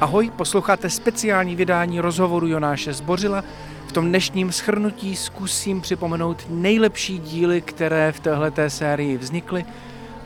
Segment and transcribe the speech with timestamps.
[0.00, 3.44] Ahoj, posloucháte speciální vydání rozhovoru Jonáše Zbořila.
[3.86, 9.64] V tom dnešním schrnutí zkusím připomenout nejlepší díly, které v téhleté sérii vznikly,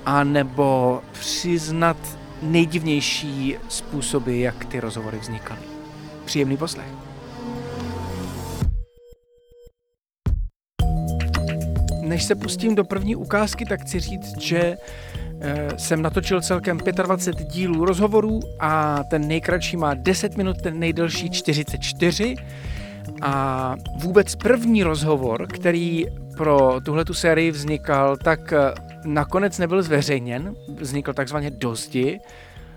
[0.07, 1.97] a nebo přiznat
[2.43, 5.61] nejdivnější způsoby, jak ty rozhovory vznikaly.
[6.25, 6.89] Příjemný poslech.
[12.03, 14.77] Než se pustím do první ukázky, tak chci říct, že
[15.77, 22.37] jsem natočil celkem 25 dílů rozhovorů a ten nejkratší má 10 minut, ten nejdelší 44.
[23.23, 26.07] A vůbec první rozhovor, který
[26.37, 32.21] pro tuhle tu sérii vznikal, tak eh, nakonec nebyl zveřejněn, vznikl takzvaně dozdi.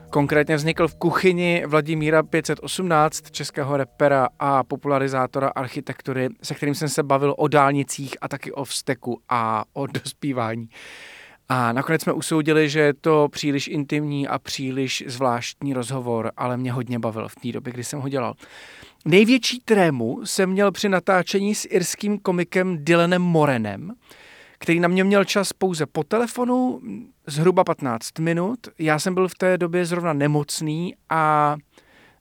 [0.10, 7.04] Konkrétně vznikl v kuchyni Vladimíra 518, českého repera a popularizátora architektury, se kterým jsem se
[7.04, 10.70] bavil o dálnicích a taky o vzteku a o dospívání.
[11.50, 16.72] A nakonec jsme usoudili, že je to příliš intimní a příliš zvláštní rozhovor, ale mě
[16.72, 18.34] hodně bavil v té době, kdy jsem ho dělal.
[19.06, 23.94] Největší trému jsem měl při natáčení s irským komikem Dylanem Morenem,
[24.58, 26.82] který na mě měl čas pouze po telefonu,
[27.28, 28.60] zhruba 15 minut.
[28.80, 31.56] Já jsem byl v té době zrovna nemocný a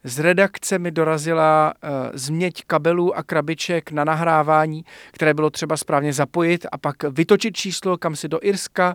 [0.07, 6.13] z redakce mi dorazila uh, změť kabelů a krabiček na nahrávání, které bylo třeba správně
[6.13, 8.95] zapojit a pak vytočit číslo kam si do Irska.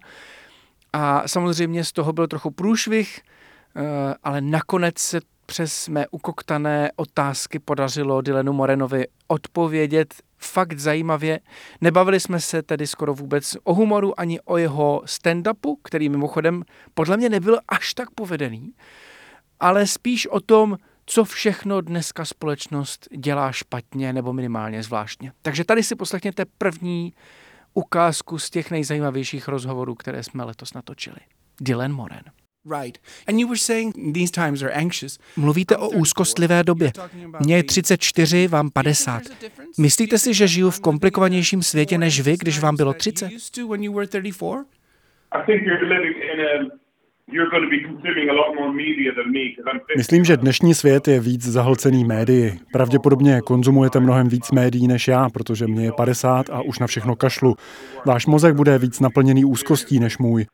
[0.93, 3.19] A samozřejmě z toho byl trochu průšvih,
[3.75, 3.83] uh,
[4.23, 11.39] ale nakonec se přes mé ukoktané otázky podařilo Dylenu Morenovi odpovědět fakt zajímavě.
[11.81, 17.17] Nebavili jsme se tedy skoro vůbec o humoru ani o jeho stand-upu, který mimochodem podle
[17.17, 18.73] mě nebyl až tak povedený,
[19.59, 20.77] ale spíš o tom,
[21.11, 25.31] co všechno dneska společnost dělá špatně nebo minimálně zvláštně.
[25.41, 27.13] Takže tady si poslechněte první
[27.73, 31.17] ukázku z těch nejzajímavějších rozhovorů, které jsme letos natočili.
[31.61, 32.23] Dylan Moren.
[32.81, 32.97] Right.
[33.27, 35.19] And you were saying these times are anxious.
[35.37, 36.91] Mluvíte o úzkostlivé době.
[37.39, 39.23] Mně je 34, vám 50.
[39.77, 43.31] Myslíte si, že žiju v komplikovanějším světě než vy, když vám bylo 30?
[49.97, 52.53] Myslím, že dnešní svět je víc zahlcený médii.
[52.73, 57.15] Pravděpodobně konzumujete mnohem víc médií než já, protože mě je 50 a už na všechno
[57.15, 57.55] kašlu.
[58.05, 60.45] Váš mozek bude víc naplněný úzkostí než můj.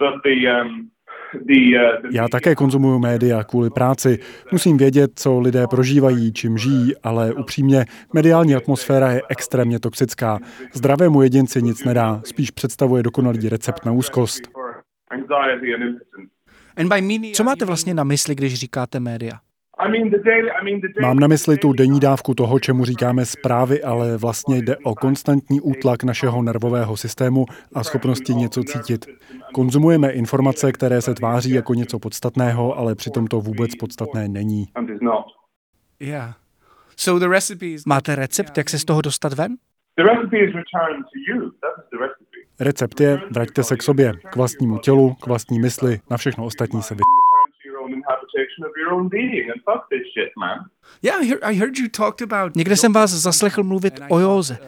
[0.00, 0.88] Um,
[1.34, 4.18] uh, já také konzumuju média kvůli práci.
[4.52, 7.84] Musím vědět, co lidé prožívají, čím žijí, ale upřímně,
[8.14, 10.38] mediální atmosféra je extrémně toxická.
[10.72, 14.57] Zdravému jedinci nic nedá, spíš představuje dokonalý recept na úzkost.
[17.34, 19.40] Co máte vlastně na mysli, když říkáte média?
[21.00, 25.60] Mám na mysli tu denní dávku toho, čemu říkáme zprávy, ale vlastně jde o konstantní
[25.60, 29.06] útlak našeho nervového systému a schopnosti něco cítit.
[29.54, 34.64] Konzumujeme informace, které se tváří jako něco podstatného, ale přitom to vůbec podstatné není.
[37.86, 39.56] Máte recept, jak se z toho dostat ven?
[42.60, 46.82] Recept je, vraťte se k sobě, k vlastnímu tělu, k vlastní mysli, na všechno ostatní
[46.82, 47.00] se vy...
[52.54, 54.58] Někde jsem vás zaslechl mluvit o józe.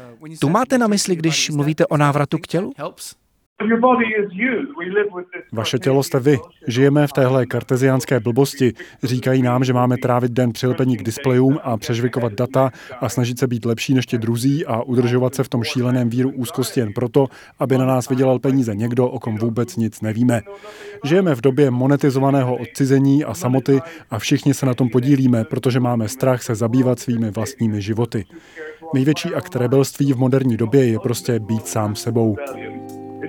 [0.40, 2.72] Tu máte na mysli, když mluvíte o návratu k tělu?
[5.53, 6.38] Vaše tělo jste vy.
[6.66, 8.72] Žijeme v téhle karteziánské blbosti.
[9.03, 13.47] Říkají nám, že máme trávit den přilepení k displejům a přežvikovat data a snažit se
[13.47, 17.26] být lepší než ti druzí a udržovat se v tom šíleném víru úzkosti jen proto,
[17.59, 20.41] aby na nás vydělal peníze někdo, o kom vůbec nic nevíme.
[21.04, 26.09] Žijeme v době monetizovaného odcizení a samoty a všichni se na tom podílíme, protože máme
[26.09, 28.25] strach se zabývat svými vlastními životy.
[28.94, 32.37] Největší akt rebelství v moderní době je prostě být sám sebou.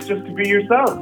[0.02, 1.00] It's just to be yourself.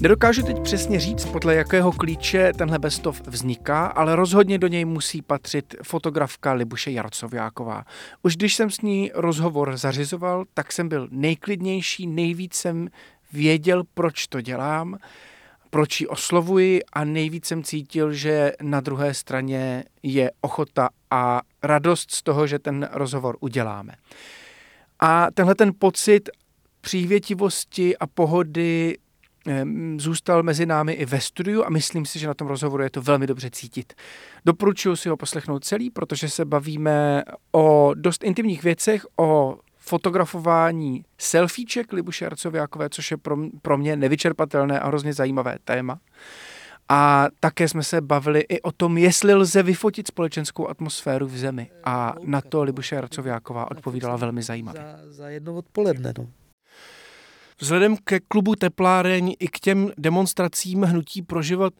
[0.00, 5.22] Nedokážu teď přesně říct, podle jakého klíče tenhle bestov vzniká, ale rozhodně do něj musí
[5.22, 7.84] patřit fotografka Libuše Jarcováková.
[8.22, 12.88] Už když jsem s ní rozhovor zařizoval, tak jsem byl nejklidnější, nejvíc jsem
[13.32, 14.98] věděl, proč to dělám
[15.74, 22.10] proč ji oslovuji a nejvíc jsem cítil, že na druhé straně je ochota a radost
[22.10, 23.92] z toho, že ten rozhovor uděláme.
[25.00, 26.30] A tenhle ten pocit
[26.80, 28.98] přívětivosti a pohody
[29.96, 33.02] zůstal mezi námi i ve studiu a myslím si, že na tom rozhovoru je to
[33.02, 33.92] velmi dobře cítit.
[34.44, 37.22] Doporučuji si ho poslechnout celý, protože se bavíme
[37.52, 44.80] o dost intimních věcech, o fotografování selfieček Libuše Arcoviákové, což je pro, pro mě nevyčerpatelné
[44.80, 46.00] a hrozně zajímavé téma.
[46.88, 51.70] A také jsme se bavili i o tom, jestli lze vyfotit společenskou atmosféru v zemi.
[51.84, 54.82] A na to Libuše Arcoviáková odpovídala velmi zajímavě.
[54.82, 56.26] Za, za jedno odpoledne, no.
[57.60, 61.74] Vzhledem ke klubu Tepláreň i k těm demonstracím hnutí pro život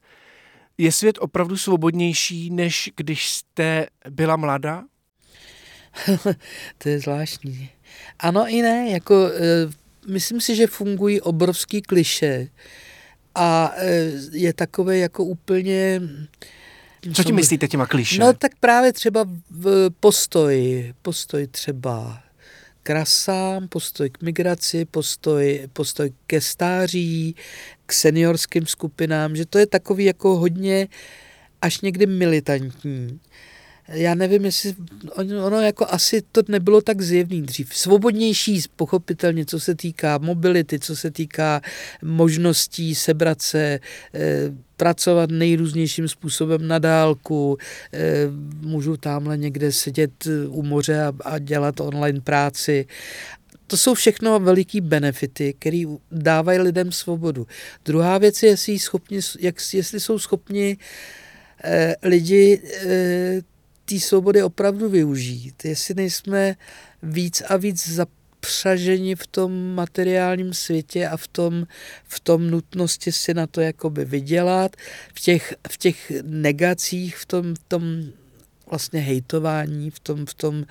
[0.78, 4.84] je svět opravdu svobodnější, než když jste byla mladá?
[6.78, 7.70] to je zvláštní.
[8.18, 12.48] Ano i ne, jako e, myslím si, že fungují obrovský kliše
[13.34, 16.00] a e, je takové jako úplně...
[17.14, 18.20] Co tím myslíte těma kliše?
[18.20, 22.22] No tak právě třeba v postoj, postoj třeba
[22.82, 27.36] k rasám, postoj k migraci, postoj, postoj ke stáří,
[27.86, 30.88] k seniorským skupinám, že to je takový jako hodně
[31.62, 33.20] až někdy militantní
[33.88, 34.74] já nevím, jestli
[35.16, 37.76] ono jako asi to nebylo tak zjevný dřív.
[37.76, 41.60] Svobodnější, pochopitelně, co se týká mobility, co se týká
[42.02, 43.80] možností sebrat se,
[44.14, 44.20] eh,
[44.76, 47.58] pracovat nejrůznějším způsobem na dálku,
[47.92, 47.98] eh,
[48.60, 52.86] můžu tamhle někde sedět u moře a, a dělat online práci.
[53.66, 57.46] To jsou všechno veliký benefity, které dávají lidem svobodu.
[57.84, 60.76] Druhá věc je, jestli, schopni, jak, jestli jsou schopni
[61.64, 63.53] eh, lidi eh,
[63.84, 66.56] té svobody opravdu využít, jestli nejsme
[67.02, 71.66] víc a víc zapřaženi v tom materiálním světě a v tom,
[72.04, 74.76] v tom nutnosti si na to jakoby vydělat,
[75.14, 78.04] v těch, v těch negacích, v tom, v tom
[78.70, 80.64] vlastně hejtování, v tom, v tom,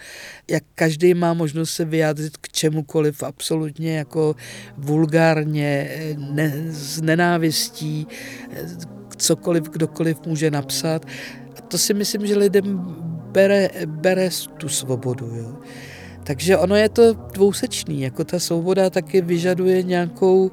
[0.48, 4.36] jak každý má možnost se vyjádřit k čemukoliv absolutně jako
[4.78, 8.08] vulgárně, ne, z nenávistí,
[9.18, 11.06] cokoliv kdokoliv může napsat
[11.74, 12.78] to si myslím, že lidem
[13.34, 14.30] bere, bere
[14.62, 15.26] tu svobodu.
[15.26, 15.58] Jo.
[16.24, 20.52] Takže ono je to dvousečný, jako ta svoboda taky vyžaduje nějakou,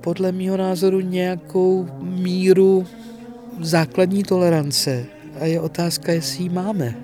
[0.00, 2.86] podle mého názoru, nějakou míru
[3.62, 5.06] základní tolerance.
[5.40, 6.94] A je otázka, jestli ji máme.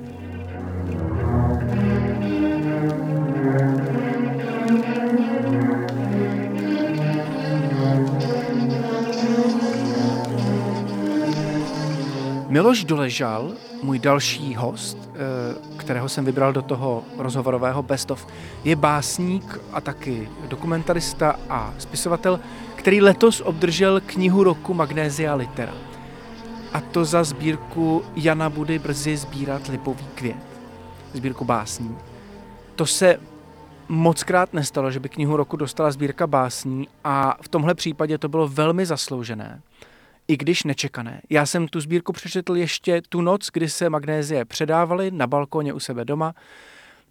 [12.53, 13.53] Miloš Doležal,
[13.83, 18.27] můj další host, eh, kterého jsem vybral do toho rozhovorového Best of,
[18.65, 22.41] je básník a taky dokumentarista a spisovatel,
[22.77, 25.73] který letos obdržel knihu roku Magnézia Litera.
[26.73, 30.47] A to za sbírku Jana Budy brzy sbírat Lipový květ.
[31.13, 31.97] Sbírku básní.
[32.77, 33.21] To se
[33.89, 38.29] moc krát nestalo, že by knihu roku dostala sbírka básní a v tomhle případě to
[38.29, 39.63] bylo velmi zasloužené
[40.33, 41.23] i když nečekané.
[41.31, 45.81] Já jsem tu sbírku přečetl ještě tu noc, kdy se magnézie předávaly na balkoně u
[45.81, 46.35] sebe doma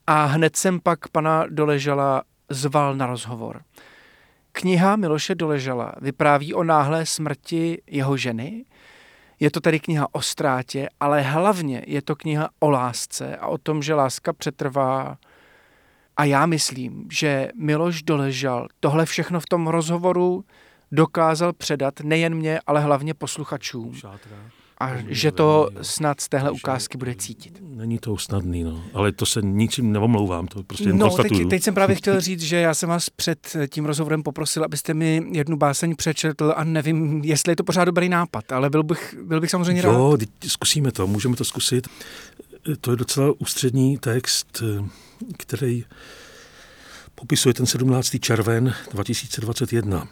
[0.08, 3.62] a hned jsem pak pana Doležala zval na rozhovor.
[4.52, 8.66] Kniha Miloše Doležala vypráví o náhlé smrti jeho ženy.
[9.40, 13.58] Je to tedy kniha o ztrátě, ale hlavně je to kniha o lásce a o
[13.58, 15.18] tom, že láska přetrvá.
[16.18, 20.44] A já myslím, že Miloš Doležal tohle všechno v tom rozhovoru
[20.92, 23.94] dokázal předat nejen mě, ale hlavně posluchačům.
[24.80, 27.60] A že to snad z téhle ukázky bude cítit.
[27.62, 28.84] Není to snadný, no.
[28.94, 32.42] ale to se ničím neomlouvám, to prostě jen no, teď, teď jsem právě chtěl říct,
[32.42, 37.22] že já jsem vás před tím rozhovorem poprosil, abyste mi jednu báseň přečetl a nevím,
[37.24, 39.98] jestli je to pořád dobrý nápad, ale byl bych, byl bych samozřejmě jo, rád.
[39.98, 40.18] Jo,
[40.48, 41.88] zkusíme to, můžeme to zkusit.
[42.82, 44.64] To je docela ústřední text,
[45.38, 45.86] který
[47.16, 48.16] popisuje ten 17.
[48.20, 50.08] červen 2021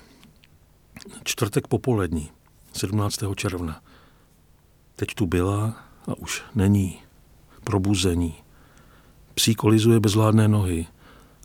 [1.29, 2.31] čtvrtek popolední,
[2.73, 3.19] 17.
[3.35, 3.81] června.
[4.95, 7.01] Teď tu byla a už není.
[7.63, 8.33] Probuzení.
[9.33, 10.87] Psí kolizuje bezvládné nohy.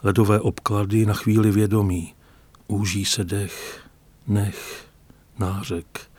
[0.02, 2.14] Ledové obklady na chvíli vědomí.
[2.68, 3.86] Úží se dech,
[4.26, 4.88] nech,
[5.38, 6.10] nářek.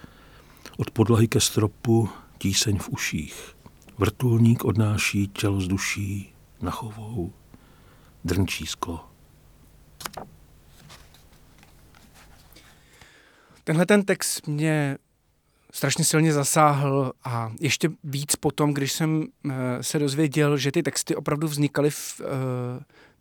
[0.77, 3.55] Od podlahy ke stropu tíseň v uších.
[3.98, 7.34] Vrtulník odnáší tělo z duší na chovou.
[8.25, 9.05] Drnčí sklo.
[13.65, 14.98] Tenhle ten text mě
[15.74, 21.15] strašně silně zasáhl a ještě víc potom, když jsem eh, se dozvěděl, že ty texty
[21.15, 22.27] opravdu vznikaly v uh,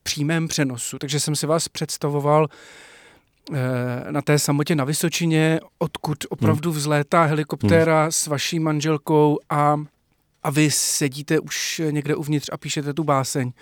[0.02, 0.98] přímém přenosu.
[0.98, 2.46] Takže jsem si vás představoval
[3.50, 3.56] uh,
[4.10, 6.78] na té samotě na Vysočině, odkud opravdu hmm.
[6.78, 8.12] vzlétá helikoptéra hmm.
[8.12, 9.76] s vaší manželkou a,
[10.42, 13.52] a vy sedíte už někde uvnitř a píšete tu báseň.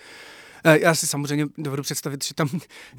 [0.63, 2.49] Eh, já si samozřejmě dovedu představit, že tam,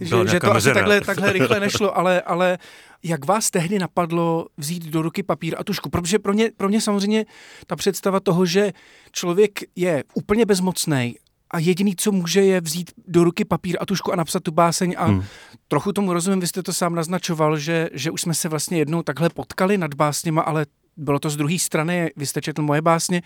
[0.01, 2.59] že, že to asi takhle, takhle rychle nešlo, ale, ale
[3.03, 5.91] jak vás tehdy napadlo vzít do ruky papír a tušku?
[5.91, 7.25] Protože pro mě, pro mě samozřejmě
[7.67, 8.73] ta představa toho, že
[9.13, 11.15] člověk je úplně bezmocný
[11.51, 14.95] a jediný, co může, je vzít do ruky papír a tušku a napsat tu báseň
[14.99, 15.25] a hmm.
[15.69, 19.03] trochu tomu rozumím, vy jste to sám naznačoval, že, že už jsme se vlastně jednou
[19.03, 20.67] takhle potkali nad básněma, ale
[20.97, 23.23] bylo to z druhé strany, vy jste četl moje básně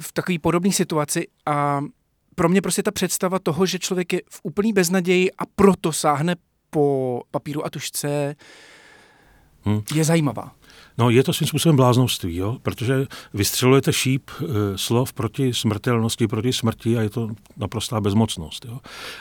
[0.00, 1.80] v takové podobné situaci a
[2.36, 6.36] pro mě prostě ta představa toho, že člověk je v úplný beznaději a proto sáhne
[6.70, 8.36] po papíru a tušce
[9.62, 9.82] hmm.
[9.94, 10.52] je zajímavá.
[10.98, 12.56] No, je to svým způsobem bláznoství, jo?
[12.62, 14.44] protože vystřelujete šíp e,
[14.78, 18.64] slov proti smrtelnosti, proti smrti a je to naprostá bezmocnost.
[18.64, 18.78] Jo?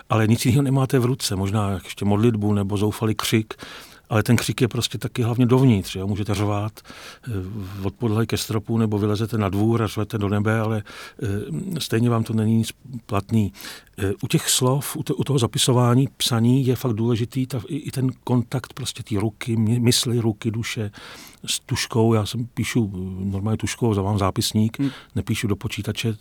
[0.09, 3.53] Ale nic jiného nemáte v ruce, možná ještě modlitbu nebo zoufalý křik,
[4.09, 5.95] ale ten křik je prostě taky hlavně dovnitř.
[5.95, 6.07] Jo?
[6.07, 6.79] Můžete řvát
[7.27, 7.31] eh,
[7.83, 10.83] od podlahy ke stropu nebo vylezete na dvůr a řvete do nebe, ale
[11.23, 12.71] eh, stejně vám to není nic
[13.05, 13.53] platný.
[13.97, 18.73] Eh, u těch slov, u toho zapisování, psaní je fakt důležitý ta, i ten kontakt
[18.73, 20.91] prostě té ruky, mysli, ruky, duše
[21.45, 22.13] s tuškou.
[22.13, 24.89] Já jsem píšu normálně tuškou, zavám zápisník, hmm.
[25.15, 26.17] nepíšu do počítače.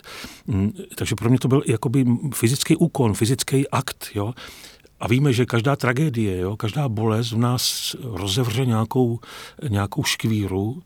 [0.46, 4.06] Mm, takže pro mě to byl jakoby fyzický úkon, fyzický akt.
[4.14, 4.34] Jo?
[5.04, 9.18] A víme, že každá tragédie, jo, každá bolest v nás rozevře nějakou,
[9.68, 10.82] nějakou škvíru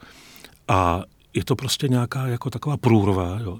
[0.68, 1.02] a
[1.34, 3.38] je to prostě nějaká jako taková průrva.
[3.42, 3.58] Jo.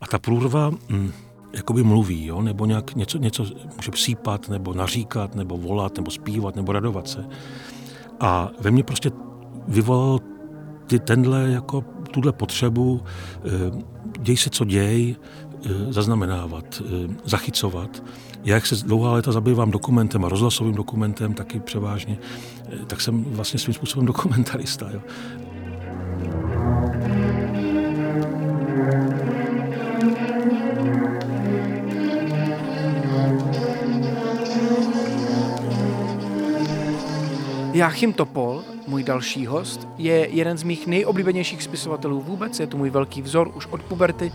[0.00, 1.12] A ta průrva hm,
[1.52, 3.46] jakoby mluví, jo, nebo nějak něco, něco
[3.76, 7.26] může psípat, nebo naříkat, nebo volat, nebo zpívat, nebo radovat se.
[8.20, 9.10] A ve mně prostě
[9.68, 10.18] vyvolal
[10.86, 13.00] ty, tenhle, jako tuhle potřebu,
[13.36, 13.84] eh,
[14.20, 15.16] děj se, co děj,
[15.64, 18.02] eh, zaznamenávat, eh, zachycovat
[18.46, 22.18] jak se dlouhá léta zabývám dokumentem a rozhlasovým dokumentem taky převážně,
[22.68, 24.90] eh, tak jsem vlastně svým způsobem dokumentarista.
[24.90, 25.00] Jo.
[37.72, 42.90] Jáchym Topol, můj další host, je jeden z mých nejoblíbenějších spisovatelů vůbec, je to můj
[42.90, 44.32] velký vzor už od puberty.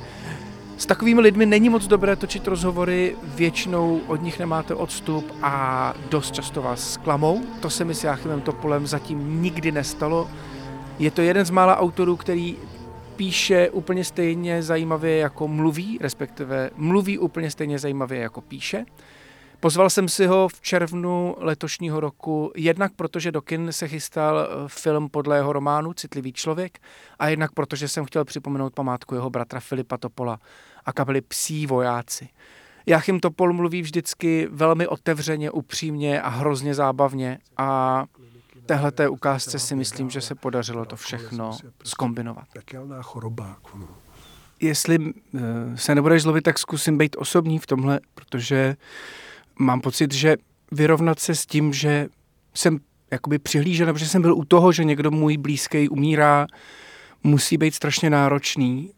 [0.82, 6.34] S takovými lidmi není moc dobré točit rozhovory, většinou od nich nemáte odstup a dost
[6.34, 7.42] často vás zklamou.
[7.60, 10.30] To se mi s Jáchymem Topolem zatím nikdy nestalo.
[11.00, 12.58] Je to jeden z mála autorů, který
[13.16, 18.86] píše úplně stejně zajímavě jako mluví, respektive mluví úplně stejně zajímavě jako píše.
[19.62, 24.48] Pozval jsem si ho v červnu letošního roku, jednak protože do kin se chystal eh,
[24.68, 26.80] film podle jeho románu Citlivý člověk
[27.20, 30.40] a jednak protože jsem chtěl připomenout památku jeho bratra Filipa Topola
[30.86, 32.30] a kapely Psí vojáci.
[32.86, 38.04] Jachim Topol mluví vždycky velmi otevřeně, upřímně a hrozně zábavně a
[38.66, 42.48] téhleté ukázce si myslím, že se podařilo to všechno skombinovat.
[44.60, 45.42] Jestli eh,
[45.78, 48.76] se nebudeš zlobit, tak zkusím být osobní v tomhle, protože
[49.62, 50.38] mám pocit, že
[50.72, 52.08] vyrovnat se s tím, že
[52.54, 52.80] jsem
[53.12, 56.48] jakoby přihlížel, nebo že jsem byl u toho, že někdo můj blízký umírá,
[57.24, 58.92] musí být strašně náročný.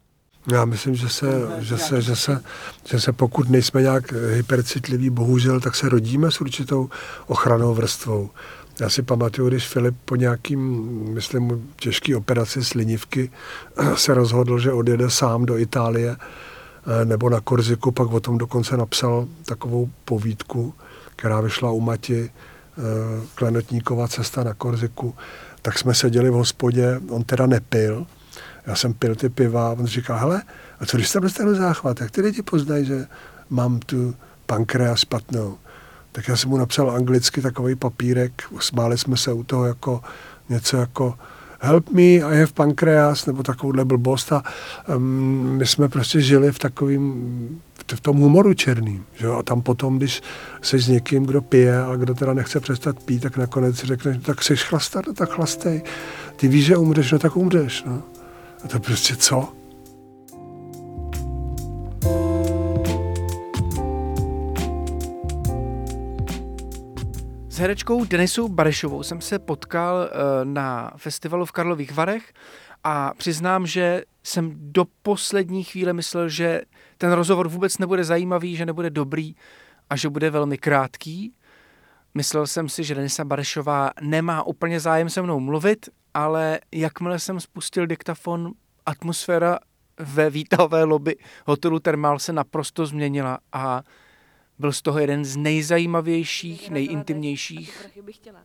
[0.52, 1.26] Já myslím, že se,
[1.58, 2.42] že se, že se,
[2.90, 6.90] že se pokud nejsme nějak hypercitliví, bohužel, tak se rodíme s určitou
[7.26, 8.30] ochranou vrstvou.
[8.80, 10.60] Já si pamatuju, když Filip po nějakým,
[11.14, 13.30] myslím, těžký operaci slinivky
[13.94, 16.16] se rozhodl, že odjede sám do Itálie
[17.04, 20.74] nebo na Korziku, pak o tom dokonce napsal takovou povídku,
[21.16, 22.80] která vyšla u Mati, eh,
[23.34, 25.14] Klenotníkova cesta na Korziku,
[25.62, 28.06] tak jsme seděli v hospodě, on teda nepil,
[28.66, 30.42] já jsem pil ty piva, on říká, hele,
[30.80, 33.06] a co když tam dostanu záchvat, jak ty lidi poznají, že
[33.50, 34.14] mám tu
[34.46, 35.58] pankreas špatnou?
[36.12, 40.02] Tak já jsem mu napsal anglicky takový papírek, smáli jsme se u toho jako
[40.48, 41.18] něco jako
[41.64, 44.42] help me, I have pancreas, nebo takovouhle blbost a
[44.96, 47.62] um, my jsme prostě žili v takovým,
[47.94, 49.32] v tom humoru černým, že jo?
[49.32, 50.22] a tam potom, když
[50.62, 54.42] jsi s někým, kdo pije a kdo teda nechce přestat pít, tak nakonec řekneš, tak
[54.42, 55.82] jsi chlastat, no tak chlastej,
[56.36, 58.02] ty víš, že umřeš, no tak umřeš, no.
[58.64, 59.63] A to prostě co?
[67.64, 72.32] Herečkou Denisou Barešovou jsem se potkal eh, na festivalu v Karlových Varech
[72.84, 76.62] a přiznám, že jsem do poslední chvíle myslel, že
[76.98, 79.34] ten rozhovor vůbec nebude zajímavý, že nebude dobrý
[79.90, 81.34] a že bude velmi krátký.
[82.14, 87.40] Myslel jsem si, že Denisa Barešová nemá úplně zájem se mnou mluvit, ale jakmile jsem
[87.40, 88.52] spustil diktafon,
[88.86, 89.58] atmosféra
[89.98, 91.16] ve výtahové lobby
[91.46, 93.82] hotelu Thermal se naprosto změnila a
[94.58, 97.86] byl z toho jeden z nejzajímavějších, nejintimnějších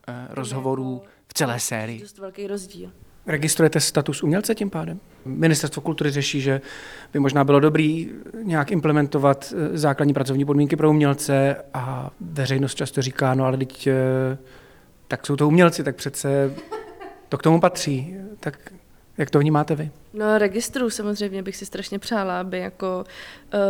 [0.08, 2.04] eh, rozhovorů v celé sérii.
[2.20, 2.90] velký rozdíl.
[3.26, 5.00] Registrujete status umělce tím pádem?
[5.24, 6.60] Ministerstvo kultury řeší, že
[7.12, 8.10] by možná bylo dobrý
[8.42, 13.86] nějak implementovat eh, základní pracovní podmínky pro umělce a veřejnost často říká, no ale teď
[13.86, 14.38] eh,
[15.08, 16.54] tak jsou to umělci, tak přece
[17.28, 18.14] to k tomu patří.
[18.40, 18.72] Tak
[19.18, 19.90] jak to vnímáte vy?
[20.14, 23.04] No registru samozřejmě bych si strašně přála, aby jako
[23.54, 23.60] uh,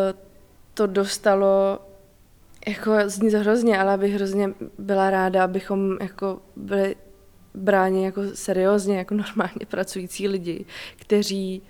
[0.74, 1.78] to dostalo
[2.68, 6.96] jako zní to hrozně, ale abych hrozně byla ráda, abychom jako byli
[7.54, 10.64] bráni jako seriózně, jako normálně pracující lidi,
[10.96, 11.62] kteří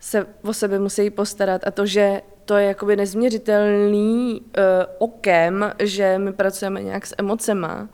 [0.00, 1.66] se o sebe musí postarat.
[1.66, 4.62] A to, že to je jakoby nezměřitelný uh,
[4.98, 7.88] okem, že my pracujeme nějak s emocema,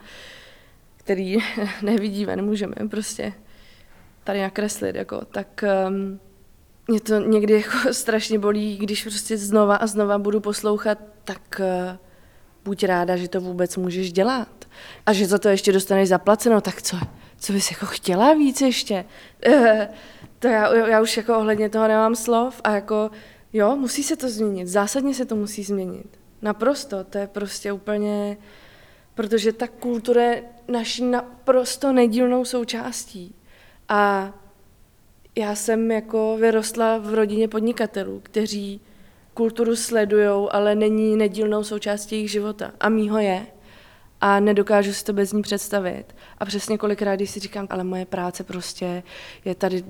[0.97, 1.37] který
[1.83, 3.33] nevidíme, nemůžeme prostě
[4.25, 6.21] tady nakreslit, jako, tak um,
[6.89, 10.99] mě to někdy jako strašně bolí, když prostě znova a znova budu poslouchat,
[11.29, 11.97] tak uh,
[12.65, 14.49] buď ráda, že to vůbec můžeš dělat
[15.07, 16.97] a že za to ještě dostaneš zaplaceno, tak co,
[17.37, 19.05] co bys jako chtěla víc ještě?
[20.39, 23.11] To já, já už jako ohledně toho nemám slov a jako
[23.53, 26.19] jo, musí se to změnit, zásadně se to musí změnit.
[26.43, 28.37] Naprosto, to je prostě úplně,
[29.15, 33.35] protože ta kultura je naší naprosto nedílnou součástí.
[33.89, 34.33] A
[35.37, 38.81] já jsem jako vyrostla v rodině podnikatelů, kteří
[39.39, 42.73] kulturu sledují, ale není nedílnou součástí jejich života.
[42.81, 43.47] A mýho je
[44.21, 46.05] a nedokážu si to bez ní představit.
[46.39, 49.03] A přesně kolikrát, když si říkám, ale moje práce prostě
[49.45, 49.85] je tady,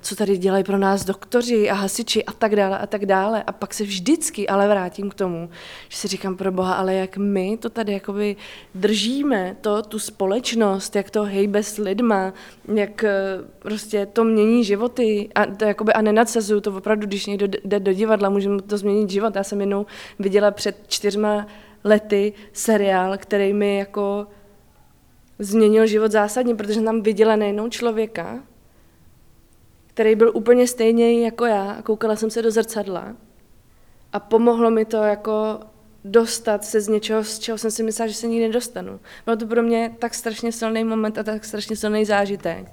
[0.00, 3.42] co tady dělají pro nás doktoři a hasiči a tak dále a tak dále.
[3.42, 5.50] A pak se vždycky ale vrátím k tomu,
[5.88, 8.36] že si říkám pro boha, ale jak my to tady jakoby
[8.74, 12.32] držíme, to, tu společnost, jak to hejbe s lidma,
[12.74, 13.12] jak eh,
[13.58, 17.92] prostě to mění životy a, to jakoby, a nenadsazuju to opravdu, když někdo jde do
[17.92, 19.36] divadla, může mu to změnit život.
[19.36, 19.86] Já jsem jednou
[20.18, 21.46] viděla před čtyřma
[21.84, 24.26] lety seriál, který mi jako
[25.38, 28.42] změnil život zásadně, protože tam viděla nejenom člověka,
[29.86, 33.16] který byl úplně stejný jako já a koukala jsem se do zrcadla
[34.12, 35.60] a pomohlo mi to jako
[36.04, 39.00] dostat se z něčeho, z čeho jsem si myslela, že se nikdy nedostanu.
[39.24, 42.72] Bylo to pro mě tak strašně silný moment a tak strašně silný zážitek,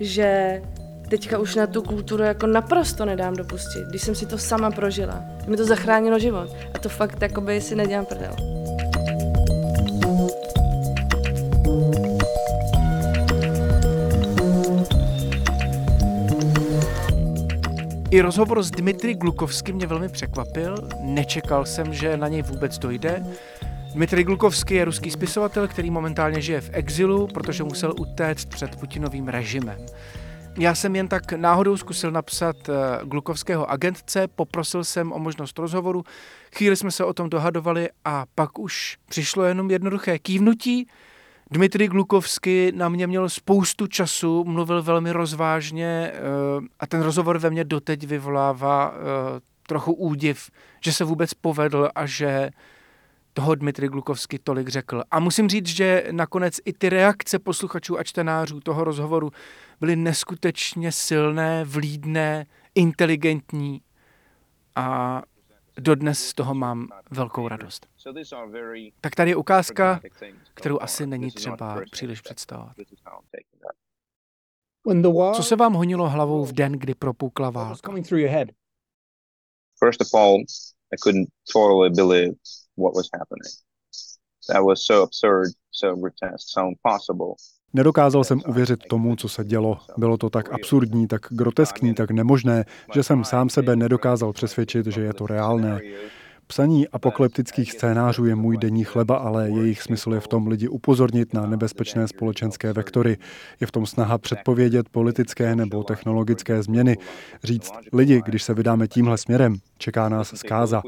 [0.00, 0.62] že
[1.08, 5.24] teďka už na tu kulturu jako naprosto nedám dopustit, když jsem si to sama prožila.
[5.46, 8.36] Mi to zachránilo život a to fakt jakoby si nedělám prdel.
[18.10, 20.88] I rozhovor s Dmitry Glukovským mě velmi překvapil.
[21.00, 23.26] Nečekal jsem, že na něj vůbec dojde.
[23.92, 29.28] Dmitry Glukovský je ruský spisovatel, který momentálně žije v exilu, protože musel utéct před Putinovým
[29.28, 29.78] režimem.
[30.58, 32.72] Já jsem jen tak náhodou zkusil napsat eh,
[33.04, 36.04] Glukovského agentce, poprosil jsem o možnost rozhovoru,
[36.56, 40.86] chvíli jsme se o tom dohadovali a pak už přišlo jenom jednoduché kývnutí.
[41.50, 46.20] Dmitry Glukovsky na mě měl spoustu času, mluvil velmi rozvážně eh,
[46.80, 52.06] a ten rozhovor ve mně doteď vyvolává eh, trochu údiv, že se vůbec povedl a
[52.06, 52.50] že
[53.36, 55.02] toho Dmitry Glukovsky tolik řekl.
[55.10, 59.30] A musím říct, že nakonec i ty reakce posluchačů a čtenářů toho rozhovoru
[59.80, 63.80] byly neskutečně silné, vlídné, inteligentní
[64.74, 65.22] a
[65.78, 67.86] dodnes z toho mám velkou radost.
[69.00, 70.00] Tak tady je ukázka,
[70.54, 72.72] kterou asi není třeba příliš představovat.
[75.34, 77.92] Co se vám honilo hlavou v den, kdy propukla válka?
[79.84, 80.36] First of all,
[80.92, 82.34] I couldn't totally believe
[82.78, 83.52] what was happening.
[84.48, 87.34] That was so absurd, so grotesque, so impossible.
[87.72, 89.78] Nedokázal jsem uvěřit tomu, co se dělo.
[89.96, 95.00] Bylo to tak absurdní, tak groteskní, tak nemožné, že jsem sám sebe nedokázal přesvědčit, že
[95.00, 95.80] je to reálné.
[96.48, 101.34] Psaní apokalyptických scénářů je můj denní chleba, ale jejich smysl je v tom lidi upozornit
[101.34, 103.16] na nebezpečné společenské vektory.
[103.60, 106.96] Je v tom snaha předpovědět politické nebo technologické změny.
[107.44, 110.82] Říct, lidi, když se vydáme tímhle směrem, čeká nás zkáza.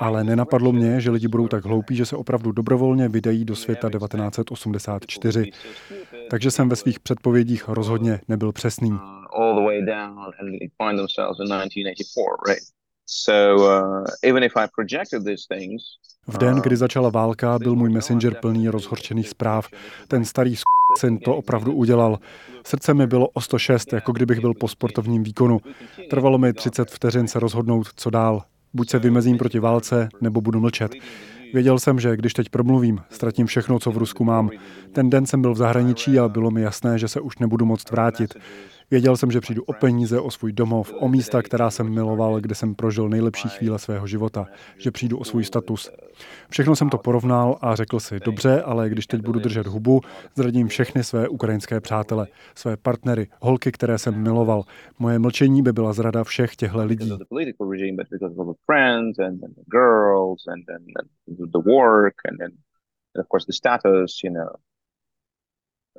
[0.00, 3.90] Ale nenapadlo mě, že lidi budou tak hloupí, že se opravdu dobrovolně vydají do světa
[3.90, 5.50] 1984.
[6.30, 8.90] Takže jsem ve svých předpovědích rozhodně nebyl přesný.
[9.36, 12.73] All the way down and find themselves in 1984, right?
[16.28, 19.68] Uh, v den, kdy začala válka, byl můj messenger plný rozhorčených zpráv.
[20.08, 20.54] Ten starý
[20.98, 22.18] syn to opravdu udělal.
[22.66, 25.60] Srdce mi bylo o 106, jako kdybych byl po sportovním výkonu.
[26.10, 28.42] Trvalo mi 30 vteřin se rozhodnout, co dál.
[28.74, 30.92] Buď se vymezím proti válce, nebo budu mlčet.
[31.54, 34.50] Věděl jsem, že když teď promluvím, ztratím všechno, co v Rusku mám.
[34.92, 37.90] Ten den jsem byl v zahraničí a bylo mi jasné, že se už nebudu moct
[37.90, 38.34] vrátit.
[38.90, 42.54] Věděl jsem, že přijdu o peníze, o svůj domov, o místa, která jsem miloval, kde
[42.54, 44.46] jsem prožil nejlepší chvíle svého života,
[44.78, 45.90] že přijdu o svůj status.
[46.50, 50.00] Všechno jsem to porovnal a řekl si, dobře, ale když teď budu držet hubu,
[50.34, 54.62] zradím všechny své ukrajinské přátele, své partnery, holky, které jsem miloval.
[54.98, 57.12] Moje mlčení by byla zrada všech těchto lidí.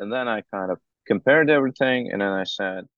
[0.01, 0.79] And then I kind of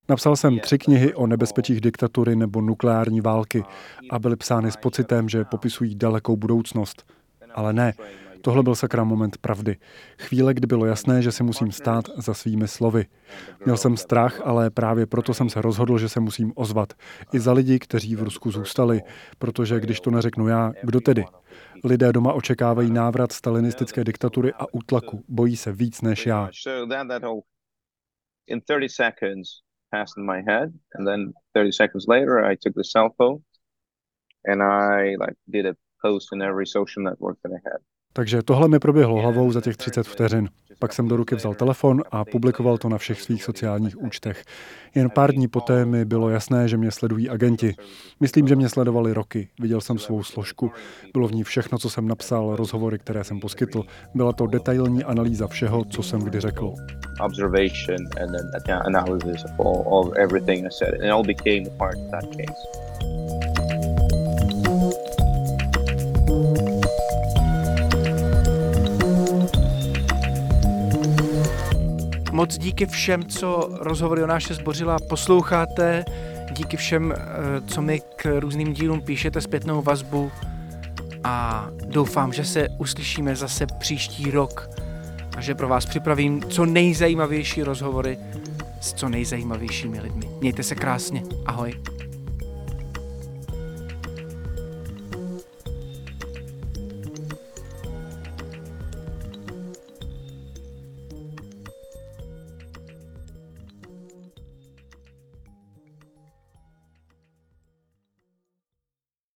[0.09, 3.63] Napsal jsem tři knihy o nebezpečích diktatury nebo nukleární války
[4.11, 7.13] a byly psány s pocitem, že popisují dalekou budoucnost.
[7.55, 7.93] Ale ne,
[8.41, 9.75] Tohle byl sakra moment pravdy.
[10.19, 13.05] Chvíle, kdy bylo jasné, že si musím stát za svými slovy.
[13.65, 16.93] Měl jsem strach, ale právě proto jsem se rozhodl, že se musím ozvat.
[17.33, 19.01] I za lidi, kteří v Rusku zůstali,
[19.39, 21.25] protože když to neřeknu já, kdo tedy?
[21.83, 25.23] Lidé doma očekávají návrat stalinistické diktatury a útlaku.
[25.27, 26.49] Bojí se víc než já.
[28.47, 32.83] In 30 seconds passed in my head, and then 30 seconds later, I took the
[32.83, 33.43] cell phone
[34.45, 37.79] and I like did a post in every social network that I had.
[38.17, 40.49] Takže tohle mi proběhlo hlavou za těch 30 vteřin.
[40.79, 44.43] Pak jsem do ruky vzal telefon a publikoval to na všech svých sociálních účtech.
[44.95, 47.75] Jen pár dní poté mi bylo jasné, že mě sledují agenti.
[48.19, 49.49] Myslím, že mě sledovali roky.
[49.59, 50.71] Viděl jsem svou složku.
[51.13, 53.83] Bylo v ní všechno, co jsem napsal, rozhovory, které jsem poskytl.
[54.15, 56.73] Byla to detailní analýza všeho, co jsem kdy řekl.
[62.11, 63.46] That case.
[72.37, 76.05] Moc díky všem, co rozhovory o náše zbořila posloucháte,
[76.51, 77.17] díky všem, eh,
[77.67, 80.31] co mi k různým dílům píšete zpětnou vazbu
[81.23, 84.69] a doufám, že se uslyšíme zase příští rok
[85.37, 88.17] a že pro vás připravím co nejzajímavější rozhovory
[88.81, 90.29] s co nejzajímavějšími lidmi.
[90.41, 91.23] Mějte se krásně.
[91.45, 91.73] Ahoj.